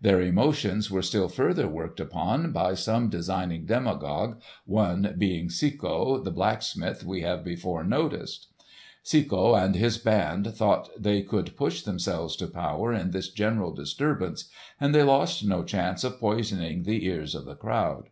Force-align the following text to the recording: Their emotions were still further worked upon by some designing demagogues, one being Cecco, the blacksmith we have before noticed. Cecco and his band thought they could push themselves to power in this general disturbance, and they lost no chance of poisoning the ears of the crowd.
Their 0.00 0.22
emotions 0.22 0.90
were 0.90 1.02
still 1.02 1.28
further 1.28 1.68
worked 1.68 2.00
upon 2.00 2.50
by 2.50 2.72
some 2.72 3.10
designing 3.10 3.66
demagogues, 3.66 4.42
one 4.64 5.14
being 5.18 5.50
Cecco, 5.50 6.16
the 6.24 6.30
blacksmith 6.30 7.04
we 7.04 7.20
have 7.20 7.44
before 7.44 7.84
noticed. 7.84 8.46
Cecco 9.02 9.54
and 9.54 9.74
his 9.74 9.98
band 9.98 10.54
thought 10.54 10.88
they 10.98 11.20
could 11.20 11.58
push 11.58 11.82
themselves 11.82 12.36
to 12.36 12.46
power 12.46 12.94
in 12.94 13.10
this 13.10 13.28
general 13.28 13.74
disturbance, 13.74 14.48
and 14.80 14.94
they 14.94 15.02
lost 15.02 15.44
no 15.44 15.62
chance 15.62 16.04
of 16.04 16.20
poisoning 16.20 16.84
the 16.84 17.04
ears 17.04 17.34
of 17.34 17.44
the 17.44 17.54
crowd. 17.54 18.08